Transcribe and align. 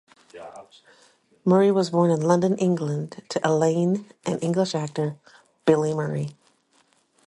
Murray 1.45 1.69
was 1.69 1.91
born 1.91 2.09
in 2.09 2.21
London, 2.21 2.57
England, 2.57 3.21
to 3.29 3.39
Elaine 3.47 4.09
and 4.25 4.41
English 4.43 4.73
actor 4.73 5.15
Billy 5.65 5.93
Murray. 5.93 6.35